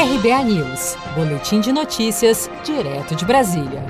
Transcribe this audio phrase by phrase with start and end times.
[0.00, 3.84] RBA News, Boletim de Notícias, direto de Brasília.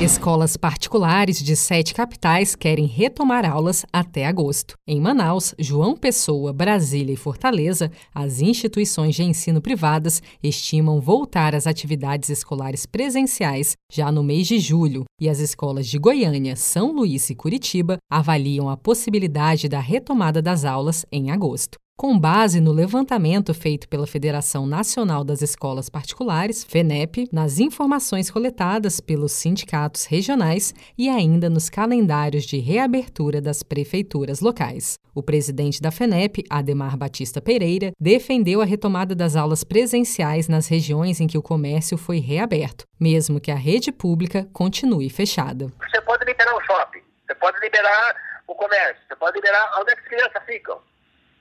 [0.00, 4.74] Escolas particulares de sete capitais querem retomar aulas até agosto.
[4.86, 11.66] Em Manaus, João Pessoa, Brasília e Fortaleza, as instituições de ensino privadas estimam voltar às
[11.66, 17.28] atividades escolares presenciais já no mês de julho, e as escolas de Goiânia, São Luís
[17.28, 23.52] e Curitiba avaliam a possibilidade da retomada das aulas em agosto com base no levantamento
[23.52, 31.10] feito pela Federação Nacional das Escolas Particulares, FENEP, nas informações coletadas pelos sindicatos regionais e
[31.10, 34.98] ainda nos calendários de reabertura das prefeituras locais.
[35.14, 41.20] O presidente da FENEP, Ademar Batista Pereira, defendeu a retomada das aulas presenciais nas regiões
[41.20, 45.66] em que o comércio foi reaberto, mesmo que a rede pública continue fechada.
[45.78, 50.00] Você pode liberar o shopping, você pode liberar o comércio, você pode liberar onde as
[50.00, 50.80] crianças ficam.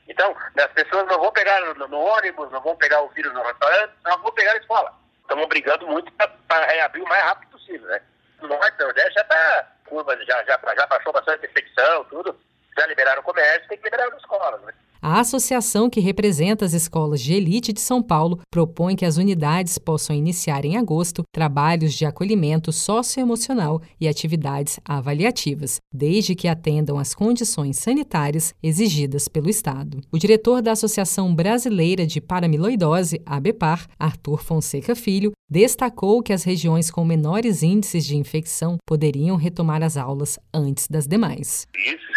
[0.10, 3.44] Então, as pessoas não vão pegar no, no ônibus, não vão pegar o vírus no
[3.44, 4.94] restaurante, não vão pegar na escola.
[5.22, 8.02] Estamos brigando muito para reabrir o mais rápido possível, né?
[8.42, 12.36] No Norte Nordeste já está, curva, já, já, já baixou bastante infecção, tudo.
[12.80, 14.72] Já liberaram o comércio, tem que liberar as escolas, né?
[15.02, 19.78] A associação que representa as escolas de elite de São Paulo propõe que as unidades
[19.78, 27.16] possam iniciar em agosto trabalhos de acolhimento socioemocional e atividades avaliativas, desde que atendam às
[27.16, 30.02] condições sanitárias exigidas pelo Estado.
[30.12, 36.92] O diretor da Associação Brasileira de Paramiloidose, ABPAR, Arthur Fonseca Filho, destacou que as regiões
[36.92, 41.66] com menores índices de infecção poderiam retomar as aulas antes das demais.
[41.74, 42.09] Esses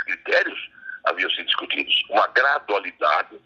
[2.13, 3.41] uma gradualidade,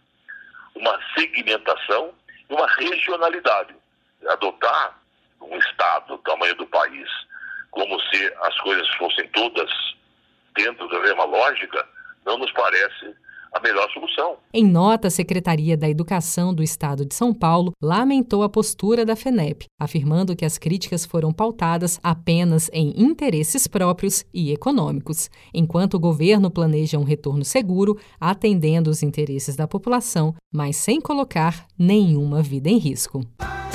[0.74, 2.12] uma segmentação
[2.50, 3.74] e uma regionalidade.
[4.28, 4.98] Adotar
[5.40, 7.08] um Estado do tamanho do país
[7.70, 9.70] como se as coisas fossem todas
[10.54, 11.86] dentro da mesma lógica,
[12.24, 13.14] não nos parece
[13.56, 14.36] a melhor solução.
[14.52, 19.16] Em nota, a Secretaria da Educação do Estado de São Paulo lamentou a postura da
[19.16, 26.00] FENEP, afirmando que as críticas foram pautadas apenas em interesses próprios e econômicos, enquanto o
[26.00, 32.68] governo planeja um retorno seguro, atendendo os interesses da população, mas sem colocar nenhuma vida
[32.68, 33.20] em risco.